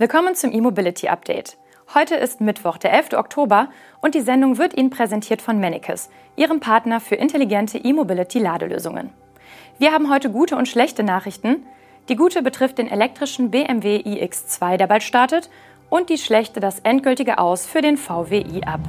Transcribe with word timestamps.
Willkommen 0.00 0.36
zum 0.36 0.52
E-Mobility 0.52 1.08
Update. 1.08 1.56
Heute 1.92 2.14
ist 2.14 2.40
Mittwoch, 2.40 2.76
der 2.76 2.92
11. 2.92 3.14
Oktober 3.14 3.68
und 4.00 4.14
die 4.14 4.20
Sendung 4.20 4.56
wird 4.56 4.76
Ihnen 4.76 4.90
präsentiert 4.90 5.42
von 5.42 5.58
Mennekes, 5.58 6.08
Ihrem 6.36 6.60
Partner 6.60 7.00
für 7.00 7.16
intelligente 7.16 7.78
E-Mobility-Ladelösungen. 7.78 9.10
Wir 9.80 9.90
haben 9.90 10.08
heute 10.08 10.30
gute 10.30 10.54
und 10.54 10.68
schlechte 10.68 11.02
Nachrichten. 11.02 11.66
Die 12.08 12.14
gute 12.14 12.42
betrifft 12.42 12.78
den 12.78 12.88
elektrischen 12.88 13.50
BMW 13.50 13.96
iX2, 13.96 14.76
der 14.76 14.86
bald 14.86 15.02
startet, 15.02 15.50
und 15.90 16.10
die 16.10 16.18
schlechte 16.18 16.60
das 16.60 16.78
endgültige 16.78 17.38
Aus 17.38 17.66
für 17.66 17.82
den 17.82 17.96
VW 17.96 18.38
i-Up. 18.38 18.82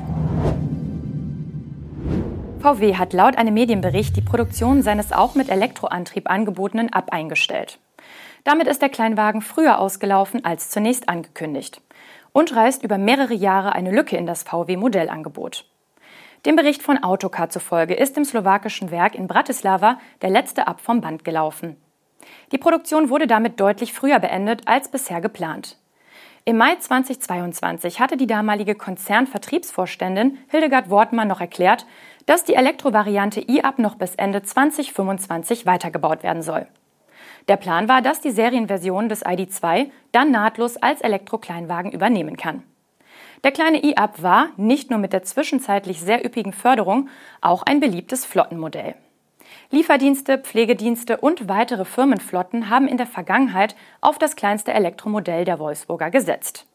VW 2.60 2.98
hat 2.98 3.14
laut 3.14 3.36
einem 3.36 3.56
Medienbericht 3.56 4.16
die 4.16 4.22
Produktion 4.22 4.84
seines 4.84 5.12
auch 5.12 5.34
mit 5.34 5.50
Elektroantrieb 5.50 6.30
angebotenen 6.30 6.94
Up 6.94 7.12
eingestellt. 7.12 7.80
Damit 8.44 8.68
ist 8.68 8.82
der 8.82 8.90
Kleinwagen 8.90 9.42
früher 9.42 9.80
ausgelaufen 9.80 10.46
als 10.46 10.70
zunächst 10.70 11.10
angekündigt 11.10 11.82
und 12.32 12.56
reißt 12.56 12.84
über 12.84 12.98
mehrere 12.98 13.34
Jahre 13.34 13.74
eine 13.74 13.92
Lücke 13.92 14.18
in 14.18 14.26
das 14.26 14.44
VW-Modellangebot. 14.44 15.66
Dem 16.46 16.56
Bericht 16.56 16.82
von 16.82 17.04
Autocar 17.04 17.50
zufolge 17.50 17.96
ist 17.96 18.16
im 18.18 18.24
slowakischen 18.24 18.92
Werk 18.92 19.16
in 19.16 19.28
Bratislava 19.28 20.00
der 20.22 20.30
letzte 20.30 20.68
Ab 20.68 20.80
vom 20.80 21.02
Band 21.02 21.26
gelaufen. 21.26 21.76
Die 22.52 22.58
Produktion 22.58 23.10
wurde 23.10 23.28
damit 23.28 23.60
deutlich 23.60 23.94
früher 23.94 24.20
beendet 24.20 24.68
als 24.68 24.90
bisher 24.90 25.22
geplant. 25.22 25.78
Im 26.46 26.58
Mai 26.58 26.76
2022 26.78 28.00
hatte 28.00 28.16
die 28.16 28.26
damalige 28.26 28.76
Konzernvertriebsvorständin 28.76 30.38
Hildegard 30.48 30.90
Wortmann 30.90 31.28
noch 31.28 31.42
erklärt, 31.42 31.86
dass 32.26 32.46
die 32.46 32.56
Elektrovariante 32.56 33.42
i-Up 33.42 33.78
noch 33.78 33.96
bis 33.96 34.16
Ende 34.16 34.42
2025 34.42 35.66
weitergebaut 35.66 36.24
werden 36.24 36.42
soll. 36.42 36.68
Der 37.50 37.58
Plan 37.58 37.90
war, 37.90 38.04
dass 38.04 38.22
die 38.22 38.30
Serienversion 38.30 39.10
des 39.10 39.24
ID.2 39.26 39.90
dann 40.12 40.30
nahtlos 40.30 40.78
als 40.78 41.02
Elektrokleinwagen 41.02 41.92
übernehmen 41.92 42.38
kann. 42.38 42.62
Der 43.44 43.52
kleine 43.52 43.84
i-Up 43.84 44.22
war, 44.22 44.50
nicht 44.56 44.92
nur 44.92 45.00
mit 45.00 45.14
der 45.14 45.24
zwischenzeitlich 45.24 46.00
sehr 46.00 46.24
üppigen 46.24 46.54
Förderung, 46.54 47.10
auch 47.42 47.64
ein 47.64 47.80
beliebtes 47.80 48.24
Flottenmodell. 48.24 48.94
Lieferdienste, 49.72 50.38
Pflegedienste 50.38 51.18
und 51.18 51.50
weitere 51.50 51.86
Firmenflotten 51.86 52.70
haben 52.70 52.88
in 52.88 52.98
der 52.98 53.08
Vergangenheit 53.08 53.76
auf 54.00 54.20
das 54.20 54.36
kleinste 54.36 54.72
Elektromodell 54.72 55.44
der 55.44 55.58
Wolfsburger 55.58 56.12
gesetzt. 56.12 56.68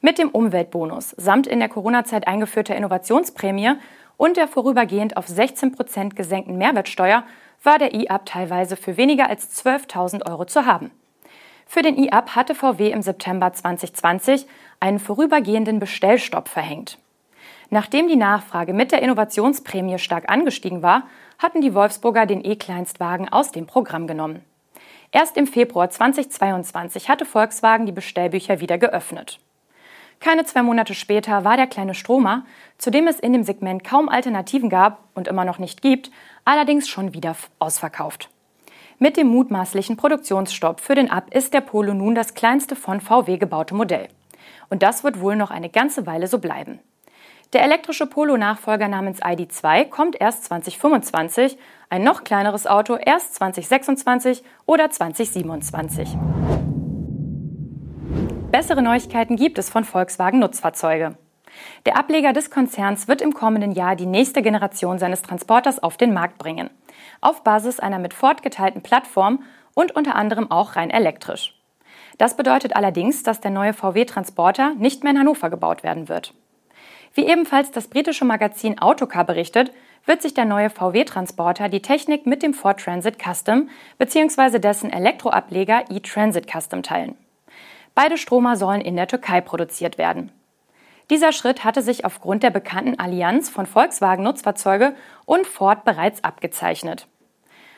Mit 0.00 0.18
dem 0.18 0.28
Umweltbonus 0.28 1.10
samt 1.16 1.48
in 1.48 1.58
der 1.58 1.68
Corona-Zeit 1.68 2.28
eingeführter 2.28 2.76
Innovationsprämie 2.76 3.72
und 4.16 4.36
der 4.36 4.46
vorübergehend 4.46 5.16
auf 5.16 5.26
16 5.26 5.72
Prozent 5.72 6.14
gesenkten 6.14 6.56
Mehrwertsteuer 6.56 7.24
war 7.64 7.78
der 7.78 7.94
E-Up 7.94 8.26
teilweise 8.26 8.76
für 8.76 8.96
weniger 8.96 9.28
als 9.28 9.64
12.000 9.64 10.28
Euro 10.30 10.44
zu 10.44 10.66
haben. 10.66 10.90
Für 11.66 11.82
den 11.82 11.98
E-Up 11.98 12.36
hatte 12.36 12.54
VW 12.54 12.90
im 12.90 13.02
September 13.02 13.52
2020 13.52 14.46
einen 14.80 14.98
vorübergehenden 14.98 15.80
Bestellstopp 15.80 16.48
verhängt. 16.48 16.98
Nachdem 17.70 18.06
die 18.06 18.16
Nachfrage 18.16 18.74
mit 18.74 18.92
der 18.92 19.02
Innovationsprämie 19.02 19.98
stark 19.98 20.30
angestiegen 20.30 20.82
war, 20.82 21.04
hatten 21.38 21.60
die 21.60 21.74
Wolfsburger 21.74 22.26
den 22.26 22.44
E-Kleinstwagen 22.44 23.28
aus 23.28 23.50
dem 23.50 23.66
Programm 23.66 24.06
genommen. 24.06 24.44
Erst 25.10 25.36
im 25.36 25.46
Februar 25.46 25.90
2022 25.90 27.08
hatte 27.08 27.24
Volkswagen 27.24 27.86
die 27.86 27.92
Bestellbücher 27.92 28.60
wieder 28.60 28.78
geöffnet. 28.78 29.40
Keine 30.24 30.46
zwei 30.46 30.62
Monate 30.62 30.94
später 30.94 31.44
war 31.44 31.58
der 31.58 31.66
kleine 31.66 31.92
Stromer, 31.92 32.46
zu 32.78 32.90
dem 32.90 33.06
es 33.06 33.20
in 33.20 33.34
dem 33.34 33.44
Segment 33.44 33.84
kaum 33.84 34.08
Alternativen 34.08 34.70
gab 34.70 35.00
und 35.12 35.28
immer 35.28 35.44
noch 35.44 35.58
nicht 35.58 35.82
gibt, 35.82 36.10
allerdings 36.46 36.88
schon 36.88 37.12
wieder 37.12 37.36
ausverkauft. 37.58 38.30
Mit 38.98 39.18
dem 39.18 39.26
mutmaßlichen 39.26 39.98
Produktionsstopp 39.98 40.80
für 40.80 40.94
den 40.94 41.10
Ab 41.10 41.26
ist 41.34 41.52
der 41.52 41.60
Polo 41.60 41.92
nun 41.92 42.14
das 42.14 42.32
kleinste 42.32 42.74
von 42.74 43.02
VW 43.02 43.36
gebaute 43.36 43.74
Modell. 43.74 44.08
Und 44.70 44.82
das 44.82 45.04
wird 45.04 45.20
wohl 45.20 45.36
noch 45.36 45.50
eine 45.50 45.68
ganze 45.68 46.06
Weile 46.06 46.26
so 46.26 46.38
bleiben. 46.38 46.80
Der 47.52 47.62
elektrische 47.62 48.06
Polo-Nachfolger 48.06 48.88
namens 48.88 49.18
ID.2 49.22 49.90
kommt 49.90 50.18
erst 50.18 50.46
2025, 50.46 51.58
ein 51.90 52.02
noch 52.02 52.24
kleineres 52.24 52.66
Auto 52.66 52.96
erst 52.96 53.34
2026 53.34 54.42
oder 54.64 54.88
2027. 54.88 56.16
Bessere 58.54 58.82
Neuigkeiten 58.82 59.34
gibt 59.34 59.58
es 59.58 59.68
von 59.68 59.82
Volkswagen 59.82 60.38
Nutzfahrzeuge. 60.38 61.16
Der 61.86 61.98
Ableger 61.98 62.32
des 62.32 62.52
Konzerns 62.52 63.08
wird 63.08 63.20
im 63.20 63.34
kommenden 63.34 63.72
Jahr 63.72 63.96
die 63.96 64.06
nächste 64.06 64.42
Generation 64.42 65.00
seines 65.00 65.22
Transporters 65.22 65.82
auf 65.82 65.96
den 65.96 66.14
Markt 66.14 66.38
bringen. 66.38 66.70
Auf 67.20 67.42
Basis 67.42 67.80
einer 67.80 67.98
mit 67.98 68.14
Ford 68.14 68.44
geteilten 68.44 68.80
Plattform 68.80 69.42
und 69.74 69.96
unter 69.96 70.14
anderem 70.14 70.52
auch 70.52 70.76
rein 70.76 70.90
elektrisch. 70.90 71.60
Das 72.16 72.36
bedeutet 72.36 72.76
allerdings, 72.76 73.24
dass 73.24 73.40
der 73.40 73.50
neue 73.50 73.72
VW-Transporter 73.72 74.74
nicht 74.76 75.02
mehr 75.02 75.14
in 75.14 75.18
Hannover 75.18 75.50
gebaut 75.50 75.82
werden 75.82 76.08
wird. 76.08 76.32
Wie 77.12 77.26
ebenfalls 77.26 77.72
das 77.72 77.88
britische 77.88 78.24
Magazin 78.24 78.78
Autocar 78.78 79.24
berichtet, 79.24 79.72
wird 80.06 80.22
sich 80.22 80.32
der 80.32 80.44
neue 80.44 80.70
VW-Transporter 80.70 81.68
die 81.68 81.82
Technik 81.82 82.24
mit 82.24 82.44
dem 82.44 82.54
Ford 82.54 82.78
Transit 82.78 83.16
Custom 83.20 83.68
bzw. 83.98 84.60
dessen 84.60 84.92
Elektroableger 84.92 85.86
e-Transit 85.90 86.48
Custom 86.48 86.84
teilen. 86.84 87.16
Beide 87.94 88.18
Stromer 88.18 88.56
sollen 88.56 88.80
in 88.80 88.96
der 88.96 89.06
Türkei 89.06 89.40
produziert 89.40 89.98
werden. 89.98 90.32
Dieser 91.10 91.32
Schritt 91.32 91.64
hatte 91.64 91.82
sich 91.82 92.04
aufgrund 92.04 92.42
der 92.42 92.50
bekannten 92.50 92.98
Allianz 92.98 93.50
von 93.50 93.66
Volkswagen 93.66 94.24
Nutzfahrzeuge 94.24 94.94
und 95.26 95.46
Ford 95.46 95.84
bereits 95.84 96.24
abgezeichnet. 96.24 97.06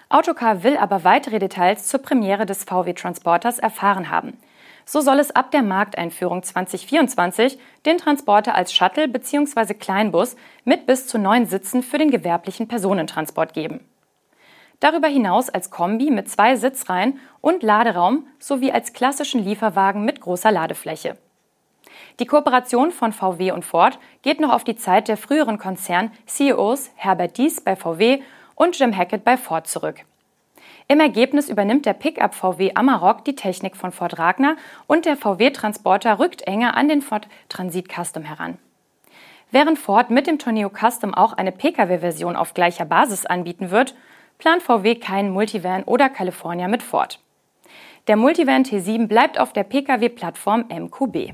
Autocar 0.08 0.62
will 0.62 0.76
aber 0.76 1.02
weitere 1.02 1.40
Details 1.40 1.88
zur 1.88 2.00
Premiere 2.00 2.46
des 2.46 2.64
VW 2.64 2.92
Transporters 2.92 3.58
erfahren 3.58 4.08
haben. 4.08 4.38
So 4.84 5.00
soll 5.00 5.18
es 5.18 5.34
ab 5.34 5.50
der 5.50 5.62
Markteinführung 5.62 6.44
2024 6.44 7.58
den 7.84 7.98
Transporter 7.98 8.54
als 8.54 8.72
Shuttle 8.72 9.08
bzw. 9.08 9.74
Kleinbus 9.74 10.36
mit 10.64 10.86
bis 10.86 11.08
zu 11.08 11.18
neun 11.18 11.46
Sitzen 11.46 11.82
für 11.82 11.98
den 11.98 12.12
gewerblichen 12.12 12.68
Personentransport 12.68 13.52
geben. 13.52 13.80
Darüber 14.80 15.08
hinaus 15.08 15.48
als 15.48 15.70
Kombi 15.70 16.10
mit 16.10 16.28
zwei 16.28 16.56
Sitzreihen 16.56 17.18
und 17.40 17.62
Laderaum 17.62 18.26
sowie 18.38 18.72
als 18.72 18.92
klassischen 18.92 19.42
Lieferwagen 19.42 20.04
mit 20.04 20.20
großer 20.20 20.52
Ladefläche. 20.52 21.16
Die 22.18 22.26
Kooperation 22.26 22.90
von 22.90 23.12
VW 23.12 23.52
und 23.52 23.64
Ford 23.64 23.98
geht 24.22 24.40
noch 24.40 24.52
auf 24.52 24.64
die 24.64 24.76
Zeit 24.76 25.08
der 25.08 25.16
früheren 25.16 25.58
Konzern-CEOs 25.58 26.90
Herbert 26.96 27.38
Dies 27.38 27.60
bei 27.60 27.76
VW 27.76 28.22
und 28.54 28.78
Jim 28.78 28.96
Hackett 28.96 29.24
bei 29.24 29.36
Ford 29.36 29.66
zurück. 29.66 30.04
Im 30.88 31.00
Ergebnis 31.00 31.48
übernimmt 31.48 31.84
der 31.84 31.94
Pickup 31.94 32.34
VW 32.34 32.72
Amarok 32.74 33.24
die 33.24 33.34
Technik 33.34 33.76
von 33.76 33.92
Ford 33.92 34.18
Ragnar 34.18 34.56
und 34.86 35.04
der 35.04 35.16
VW 35.16 35.50
Transporter 35.50 36.18
rückt 36.18 36.42
enger 36.42 36.76
an 36.76 36.88
den 36.88 37.02
Ford 37.02 37.28
Transit 37.48 37.88
Custom 37.92 38.22
heran. 38.22 38.58
Während 39.50 39.78
Ford 39.78 40.10
mit 40.10 40.26
dem 40.26 40.38
Tourneo 40.38 40.70
Custom 40.70 41.14
auch 41.14 41.32
eine 41.32 41.52
Pkw-Version 41.52 42.36
auf 42.36 42.54
gleicher 42.54 42.84
Basis 42.84 43.26
anbieten 43.26 43.70
wird, 43.70 43.94
plant 44.38 44.62
VW 44.62 44.94
keinen 44.96 45.30
Multivan 45.30 45.84
oder 45.84 46.08
California 46.08 46.68
mit 46.68 46.82
Ford. 46.82 47.20
Der 48.06 48.16
Multivan 48.16 48.64
T7 48.64 49.08
bleibt 49.08 49.38
auf 49.38 49.52
der 49.52 49.64
Pkw-Plattform 49.64 50.66
MQB. 50.68 51.32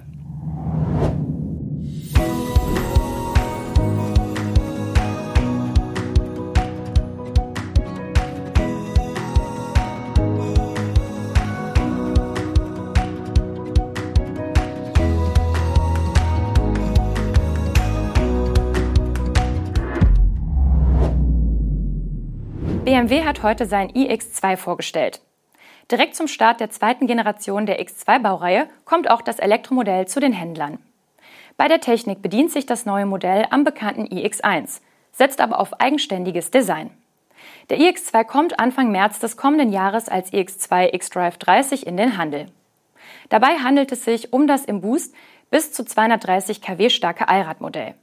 BMW 22.92 23.24
hat 23.24 23.42
heute 23.42 23.64
sein 23.64 23.90
iX2 23.90 24.58
vorgestellt. 24.58 25.22
Direkt 25.90 26.14
zum 26.14 26.28
Start 26.28 26.60
der 26.60 26.68
zweiten 26.68 27.06
Generation 27.06 27.64
der 27.64 27.80
X2-Baureihe 27.80 28.68
kommt 28.84 29.08
auch 29.08 29.22
das 29.22 29.38
Elektromodell 29.38 30.06
zu 30.06 30.20
den 30.20 30.34
Händlern. 30.34 30.76
Bei 31.56 31.68
der 31.68 31.80
Technik 31.80 32.20
bedient 32.20 32.50
sich 32.50 32.66
das 32.66 32.84
neue 32.84 33.06
Modell 33.06 33.46
am 33.48 33.64
bekannten 33.64 34.04
iX1, 34.08 34.82
setzt 35.10 35.40
aber 35.40 35.58
auf 35.58 35.80
eigenständiges 35.80 36.50
Design. 36.50 36.90
Der 37.70 37.78
iX2 37.78 38.24
kommt 38.24 38.60
Anfang 38.60 38.92
März 38.92 39.20
des 39.20 39.38
kommenden 39.38 39.72
Jahres 39.72 40.10
als 40.10 40.30
iX2 40.30 40.94
xDrive 40.94 41.38
30 41.38 41.86
in 41.86 41.96
den 41.96 42.18
Handel. 42.18 42.44
Dabei 43.30 43.56
handelt 43.60 43.90
es 43.92 44.04
sich 44.04 44.34
um 44.34 44.46
das 44.46 44.66
im 44.66 44.82
Boost 44.82 45.14
bis 45.50 45.72
zu 45.72 45.82
230 45.82 46.60
kW 46.60 46.90
starke 46.90 47.26
Allradmodell. 47.26 47.94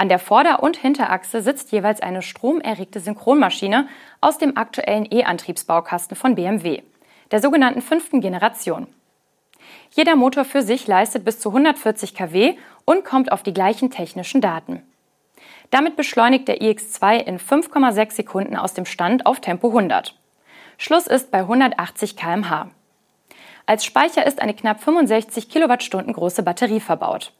An 0.00 0.08
der 0.08 0.18
Vorder- 0.18 0.62
und 0.62 0.78
Hinterachse 0.78 1.42
sitzt 1.42 1.72
jeweils 1.72 2.00
eine 2.00 2.22
stromerregte 2.22 3.00
Synchronmaschine 3.00 3.86
aus 4.22 4.38
dem 4.38 4.56
aktuellen 4.56 5.06
E-Antriebsbaukasten 5.12 6.16
von 6.16 6.36
BMW, 6.36 6.80
der 7.30 7.42
sogenannten 7.42 7.82
fünften 7.82 8.22
Generation. 8.22 8.86
Jeder 9.90 10.16
Motor 10.16 10.46
für 10.46 10.62
sich 10.62 10.86
leistet 10.86 11.26
bis 11.26 11.38
zu 11.38 11.50
140 11.50 12.14
kW 12.14 12.54
und 12.86 13.04
kommt 13.04 13.30
auf 13.30 13.42
die 13.42 13.52
gleichen 13.52 13.90
technischen 13.90 14.40
Daten. 14.40 14.82
Damit 15.68 15.96
beschleunigt 15.96 16.48
der 16.48 16.62
iX2 16.62 17.18
in 17.18 17.38
5,6 17.38 18.12
Sekunden 18.12 18.56
aus 18.56 18.72
dem 18.72 18.86
Stand 18.86 19.26
auf 19.26 19.40
Tempo 19.40 19.68
100. 19.68 20.18
Schluss 20.78 21.08
ist 21.08 21.30
bei 21.30 21.40
180 21.40 22.16
km/h. 22.16 22.70
Als 23.66 23.84
Speicher 23.84 24.26
ist 24.26 24.40
eine 24.40 24.54
knapp 24.54 24.82
65 24.82 25.50
Kilowattstunden 25.50 26.14
große 26.14 26.42
Batterie 26.42 26.80
verbaut. 26.80 27.34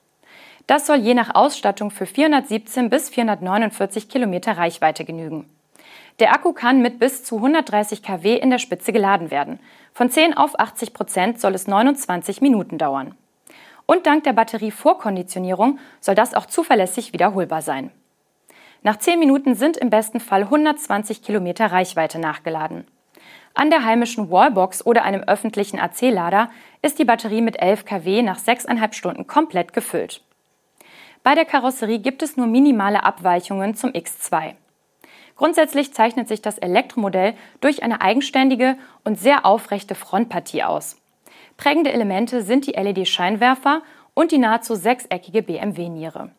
Das 0.71 0.87
soll 0.87 0.99
je 0.99 1.15
nach 1.15 1.35
Ausstattung 1.35 1.91
für 1.91 2.07
417 2.07 2.91
bis 2.91 3.09
449 3.09 4.09
Kilometer 4.09 4.57
Reichweite 4.57 5.05
genügen. 5.05 5.51
Der 6.21 6.33
Akku 6.33 6.53
kann 6.53 6.81
mit 6.81 7.01
bis 7.01 7.25
zu 7.25 7.39
130 7.39 8.05
kW 8.05 8.37
in 8.37 8.51
der 8.51 8.61
Spitze 8.61 8.93
geladen 8.93 9.33
werden. 9.33 9.59
Von 9.93 10.11
10 10.11 10.37
auf 10.37 10.61
80 10.61 10.95
Prozent 10.95 11.41
soll 11.41 11.57
es 11.57 11.67
29 11.67 12.41
Minuten 12.41 12.79
dauern. 12.79 13.17
Und 13.85 14.07
dank 14.07 14.23
der 14.23 14.33
Batterievorkonditionierung 14.33 15.81
soll 16.01 16.15
das 16.15 16.35
auch 16.35 16.47
zuverlässig 16.47 17.13
wiederholbar 17.13 17.63
sein. 17.63 17.91
Nach 18.85 18.97
10 18.97 19.19
Minuten 19.19 19.57
sind 19.57 19.77
im 19.77 19.91
besten 19.91 20.21
Fall 20.21 20.43
120 20.43 21.21
Kilometer 21.21 21.73
Reichweite 21.73 22.21
nachgeladen. 22.21 22.87
An 23.55 23.71
der 23.71 23.85
heimischen 23.85 24.31
Wallbox 24.31 24.87
oder 24.87 25.03
einem 25.03 25.25
öffentlichen 25.25 25.81
AC-Lader 25.81 26.49
ist 26.81 27.01
die 27.01 27.05
Batterie 27.05 27.43
mit 27.43 27.61
11 27.61 27.87
kW 27.87 28.23
nach 28.23 28.39
6,5 28.39 28.93
Stunden 28.93 29.27
komplett 29.27 29.73
gefüllt. 29.73 30.23
Bei 31.23 31.35
der 31.35 31.45
Karosserie 31.45 31.99
gibt 31.99 32.23
es 32.23 32.37
nur 32.37 32.47
minimale 32.47 33.05
Abweichungen 33.05 33.75
zum 33.75 33.91
X2. 33.91 34.55
Grundsätzlich 35.37 35.93
zeichnet 35.93 36.29
sich 36.29 36.41
das 36.41 36.59
Elektromodell 36.59 37.35
durch 37.61 37.83
eine 37.83 38.01
eigenständige 38.01 38.77
und 39.05 39.19
sehr 39.19 39.45
aufrechte 39.45 39.95
Frontpartie 39.95 40.63
aus. 40.63 40.97
Prägende 41.57 41.93
Elemente 41.93 42.43
sind 42.43 42.67
die 42.67 42.73
LED-Scheinwerfer 42.73 43.83
und 44.15 44.33
die 44.33 44.39
nahezu 44.39 44.75
sechseckige 44.75 45.43
BMW-Niere. 45.43 46.31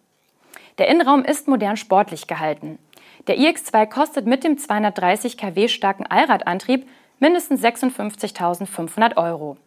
Der 0.78 0.88
Innenraum 0.88 1.24
ist 1.24 1.48
modern 1.48 1.78
sportlich 1.78 2.26
gehalten. 2.26 2.80
Der 3.28 3.38
iX2 3.38 3.86
kostet 3.86 4.26
mit 4.26 4.44
dem 4.44 4.58
230 4.58 5.38
kW 5.38 5.68
starken 5.68 6.08
Allradantrieb 6.08 6.88
mindestens 7.20 7.64
56.500 7.64 9.16
Euro. 9.18 9.58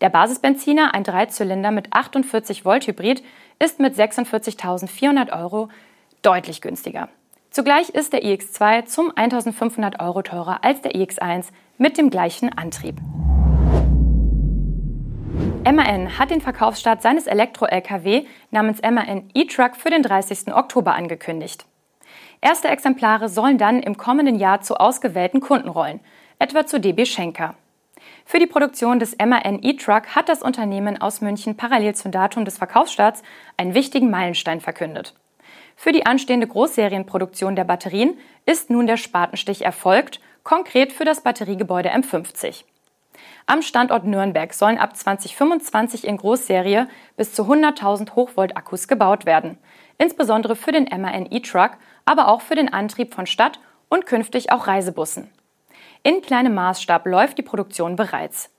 Der 0.00 0.08
Basisbenziner, 0.08 0.94
ein 0.94 1.04
Dreizylinder 1.04 1.70
mit 1.70 1.92
48 1.92 2.64
Volt 2.64 2.86
Hybrid, 2.86 3.22
ist 3.60 3.78
mit 3.78 3.94
46.400 3.94 5.38
Euro 5.38 5.68
deutlich 6.22 6.60
günstiger. 6.60 7.08
Zugleich 7.50 7.90
ist 7.90 8.12
der 8.12 8.22
iX2 8.22 8.86
zum 8.86 9.12
1500 9.14 10.00
Euro 10.00 10.22
teurer 10.22 10.64
als 10.64 10.80
der 10.82 10.92
iX1 10.92 11.46
mit 11.78 11.98
dem 11.98 12.10
gleichen 12.10 12.52
Antrieb. 12.56 12.96
MAN 15.64 16.18
hat 16.18 16.30
den 16.30 16.40
Verkaufsstart 16.40 17.02
seines 17.02 17.26
Elektro-Lkw 17.26 18.24
namens 18.50 18.80
MAN 18.82 19.30
e-Truck 19.34 19.76
für 19.76 19.90
den 19.90 20.02
30. 20.02 20.54
Oktober 20.54 20.94
angekündigt. 20.94 21.66
Erste 22.40 22.68
Exemplare 22.68 23.28
sollen 23.28 23.58
dann 23.58 23.82
im 23.82 23.96
kommenden 23.96 24.36
Jahr 24.36 24.62
zu 24.62 24.76
ausgewählten 24.76 25.40
Kunden 25.40 25.68
rollen, 25.68 26.00
etwa 26.38 26.66
zu 26.66 26.80
DB 26.80 27.04
Schenker. 27.04 27.54
Für 28.30 28.38
die 28.38 28.46
Produktion 28.46 29.00
des 29.00 29.16
MAN 29.18 29.58
e-Truck 29.60 30.14
hat 30.14 30.28
das 30.28 30.40
Unternehmen 30.40 31.02
aus 31.02 31.20
München 31.20 31.56
parallel 31.56 31.96
zum 31.96 32.12
Datum 32.12 32.44
des 32.44 32.58
Verkaufsstarts 32.58 33.24
einen 33.56 33.74
wichtigen 33.74 34.08
Meilenstein 34.08 34.60
verkündet. 34.60 35.14
Für 35.74 35.90
die 35.90 36.06
anstehende 36.06 36.46
Großserienproduktion 36.46 37.56
der 37.56 37.64
Batterien 37.64 38.16
ist 38.46 38.70
nun 38.70 38.86
der 38.86 38.98
Spatenstich 38.98 39.64
erfolgt, 39.64 40.20
konkret 40.44 40.92
für 40.92 41.04
das 41.04 41.22
Batteriegebäude 41.22 41.90
M50. 41.90 42.62
Am 43.46 43.62
Standort 43.62 44.04
Nürnberg 44.04 44.54
sollen 44.54 44.78
ab 44.78 44.96
2025 44.96 46.06
in 46.06 46.16
Großserie 46.16 46.86
bis 47.16 47.34
zu 47.34 47.42
100.000 47.42 48.14
Hochvolt-Akkus 48.14 48.86
gebaut 48.86 49.26
werden, 49.26 49.58
insbesondere 49.98 50.54
für 50.54 50.70
den 50.70 50.84
MAN 50.84 51.26
e-Truck, 51.32 51.72
aber 52.04 52.28
auch 52.28 52.42
für 52.42 52.54
den 52.54 52.72
Antrieb 52.72 53.12
von 53.12 53.26
Stadt- 53.26 53.58
und 53.88 54.06
künftig 54.06 54.52
auch 54.52 54.68
Reisebussen. 54.68 55.32
In 56.02 56.22
kleinem 56.22 56.54
Maßstab 56.54 57.04
läuft 57.06 57.36
die 57.36 57.42
Produktion 57.42 57.94
bereits. 57.94 58.50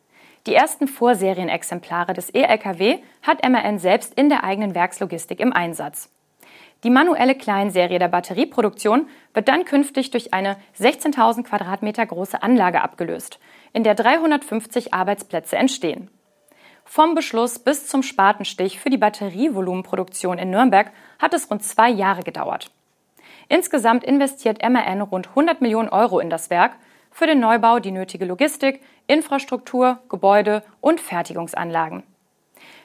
Die 0.46 0.54
ersten 0.54 0.88
Vorserienexemplare 0.88 2.14
des 2.14 2.34
E-Lkw 2.34 3.00
hat 3.24 3.48
MAN 3.48 3.80
selbst 3.80 4.14
in 4.14 4.30
der 4.30 4.44
eigenen 4.44 4.76
Werkslogistik 4.76 5.40
im 5.40 5.52
Einsatz. 5.52 6.10
Die 6.84 6.90
manuelle 6.90 7.36
Kleinserie 7.36 8.00
der 8.00 8.08
Batterieproduktion 8.08 9.08
wird 9.34 9.48
dann 9.48 9.66
künftig 9.66 10.12
durch 10.12 10.34
eine 10.34 10.58
16.000 10.80 11.44
Quadratmeter 11.44 12.06
große 12.06 12.42
Anlage 12.42 12.82
abgelöst, 12.82 13.40
in 13.74 13.84
der 13.84 13.96
350 13.96 14.94
Arbeitsplätze 14.94 15.58
entstehen. 15.58 16.10
Vom 16.86 17.16
Beschluss 17.16 17.60
bis 17.60 17.88
zum 17.88 18.04
Spatenstich 18.04 18.80
für 18.80 18.90
die 18.90 18.98
Batterievolumenproduktion 18.98 20.38
in 20.38 20.50
Nürnberg 20.50 20.92
hat 21.20 21.34
es 21.34 21.50
rund 21.50 21.64
zwei 21.64 21.90
Jahre 21.90 22.22
gedauert. 22.22 22.72
Insgesamt 23.48 24.04
investiert 24.04 24.62
MAN 24.68 25.02
rund 25.02 25.30
100 25.30 25.62
Millionen 25.62 25.90
Euro 25.90 26.20
in 26.20 26.30
das 26.30 26.50
Werk, 26.50 26.74
für 27.12 27.28
den 27.28 27.40
Neubau 27.40 27.80
die 27.80 27.92
nötige 27.92 28.26
Logistik, 28.26 28.82
Infrastruktur, 29.08 30.00
Gebäude 30.10 30.64
und 30.80 31.00
Fertigungsanlagen. 31.00 32.04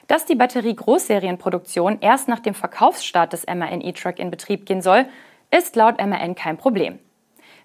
Dass 0.07 0.25
die 0.25 0.35
Batterie-Großserienproduktion 0.35 1.97
erst 2.01 2.27
nach 2.27 2.39
dem 2.39 2.53
Verkaufsstart 2.53 3.33
des 3.33 3.45
MAN 3.45 3.81
E-Truck 3.81 4.19
in 4.19 4.29
Betrieb 4.31 4.65
gehen 4.65 4.81
soll, 4.81 5.05
ist 5.51 5.75
laut 5.75 5.97
MAN 5.97 6.35
kein 6.35 6.57
Problem. 6.57 6.99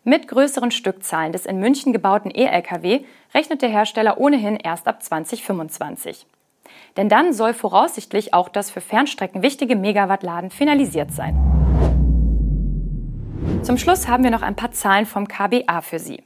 Mit 0.04 0.26
größeren 0.26 0.72
Stückzahlen 0.72 1.32
des 1.32 1.46
in 1.46 1.60
München 1.60 1.92
gebauten 1.92 2.32
E-Lkw 2.34 3.04
rechnet 3.34 3.62
der 3.62 3.68
Hersteller 3.68 4.18
ohnehin 4.18 4.56
erst 4.56 4.88
ab 4.88 5.02
2025. 5.02 6.26
Denn 6.96 7.08
dann 7.08 7.32
soll 7.32 7.54
voraussichtlich 7.54 8.34
auch 8.34 8.48
das 8.48 8.70
für 8.70 8.80
Fernstrecken 8.80 9.42
wichtige 9.42 9.76
Megawattladen 9.76 10.50
finalisiert 10.50 11.12
sein. 11.12 11.36
Zum 13.62 13.78
Schluss 13.78 14.08
haben 14.08 14.24
wir 14.24 14.32
noch 14.32 14.42
ein 14.42 14.56
paar 14.56 14.72
Zahlen 14.72 15.06
vom 15.06 15.28
KBA 15.28 15.80
für 15.82 16.00
Sie. 16.00 16.22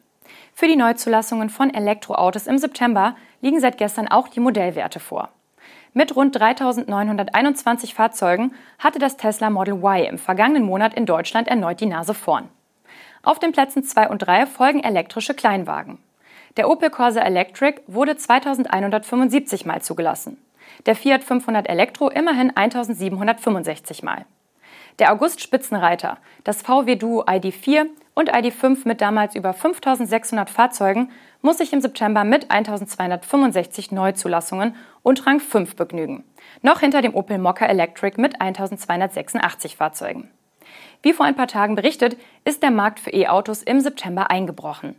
Für 0.58 0.68
die 0.68 0.76
Neuzulassungen 0.76 1.50
von 1.50 1.68
Elektroautos 1.68 2.46
im 2.46 2.56
September 2.56 3.14
liegen 3.42 3.60
seit 3.60 3.76
gestern 3.76 4.08
auch 4.08 4.26
die 4.26 4.40
Modellwerte 4.40 5.00
vor. 5.00 5.28
Mit 5.92 6.16
rund 6.16 6.34
3.921 6.34 7.92
Fahrzeugen 7.92 8.54
hatte 8.78 8.98
das 8.98 9.18
Tesla 9.18 9.50
Model 9.50 9.74
Y 9.74 10.06
im 10.06 10.16
vergangenen 10.16 10.62
Monat 10.62 10.94
in 10.94 11.04
Deutschland 11.04 11.46
erneut 11.46 11.82
die 11.82 11.86
Nase 11.86 12.14
vorn. 12.14 12.48
Auf 13.22 13.38
den 13.38 13.52
Plätzen 13.52 13.84
2 13.84 14.08
und 14.08 14.20
3 14.20 14.46
folgen 14.46 14.80
elektrische 14.80 15.34
Kleinwagen. 15.34 15.98
Der 16.56 16.70
Opel 16.70 16.88
Corsa 16.88 17.20
Electric 17.20 17.82
wurde 17.86 18.16
2175 18.16 19.66
Mal 19.66 19.82
zugelassen. 19.82 20.38
Der 20.86 20.96
Fiat 20.96 21.22
500 21.22 21.68
Elektro 21.68 22.08
immerhin 22.08 22.56
1765 22.56 24.02
Mal. 24.02 24.24
Der 25.00 25.12
August-Spitzenreiter, 25.12 26.16
das 26.44 26.62
VW 26.62 26.96
Duo 26.96 27.24
ID4 27.24 27.90
und 28.16 28.32
ID5 28.32 28.88
mit 28.88 29.02
damals 29.02 29.36
über 29.36 29.52
5600 29.52 30.48
Fahrzeugen, 30.48 31.10
muss 31.42 31.58
sich 31.58 31.72
im 31.74 31.82
September 31.82 32.24
mit 32.24 32.50
1265 32.50 33.92
Neuzulassungen 33.92 34.74
und 35.02 35.26
Rang 35.26 35.38
5 35.38 35.76
begnügen. 35.76 36.24
Noch 36.62 36.80
hinter 36.80 37.02
dem 37.02 37.14
Opel 37.14 37.36
Mokka 37.38 37.66
Electric 37.66 38.18
mit 38.18 38.40
1286 38.40 39.76
Fahrzeugen. 39.76 40.30
Wie 41.02 41.12
vor 41.12 41.26
ein 41.26 41.36
paar 41.36 41.46
Tagen 41.46 41.74
berichtet, 41.74 42.16
ist 42.44 42.62
der 42.62 42.70
Markt 42.70 43.00
für 43.00 43.10
E-Autos 43.10 43.62
im 43.62 43.80
September 43.80 44.30
eingebrochen. 44.30 44.96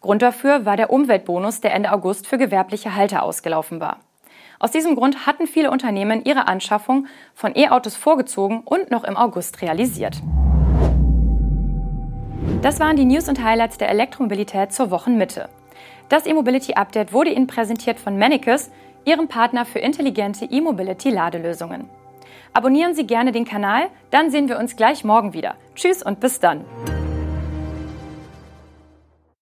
Grund 0.00 0.22
dafür 0.22 0.64
war 0.64 0.76
der 0.76 0.90
Umweltbonus, 0.90 1.60
der 1.60 1.74
Ende 1.74 1.90
August 1.90 2.28
für 2.28 2.38
gewerbliche 2.38 2.94
Halter 2.94 3.24
ausgelaufen 3.24 3.80
war. 3.80 3.98
Aus 4.60 4.70
diesem 4.70 4.94
Grund 4.94 5.26
hatten 5.26 5.48
viele 5.48 5.72
Unternehmen 5.72 6.24
ihre 6.24 6.46
Anschaffung 6.46 7.08
von 7.34 7.56
E-Autos 7.56 7.96
vorgezogen 7.96 8.60
und 8.60 8.92
noch 8.92 9.02
im 9.02 9.16
August 9.16 9.60
realisiert. 9.62 10.22
Das 12.66 12.80
waren 12.80 12.96
die 12.96 13.04
News 13.04 13.28
und 13.28 13.44
Highlights 13.44 13.78
der 13.78 13.90
Elektromobilität 13.90 14.72
zur 14.72 14.90
Wochenmitte. 14.90 15.48
Das 16.08 16.26
E-Mobility 16.26 16.74
Update 16.74 17.12
wurde 17.12 17.30
Ihnen 17.30 17.46
präsentiert 17.46 18.00
von 18.00 18.18
Manicus, 18.18 18.70
Ihrem 19.04 19.28
Partner 19.28 19.64
für 19.64 19.78
intelligente 19.78 20.46
E-Mobility-Ladelösungen. 20.46 21.88
Abonnieren 22.54 22.96
Sie 22.96 23.06
gerne 23.06 23.30
den 23.30 23.44
Kanal, 23.44 23.86
dann 24.10 24.32
sehen 24.32 24.48
wir 24.48 24.58
uns 24.58 24.74
gleich 24.74 25.04
morgen 25.04 25.32
wieder. 25.32 25.54
Tschüss 25.76 26.02
und 26.02 26.18
bis 26.18 26.40
dann. 26.40 26.64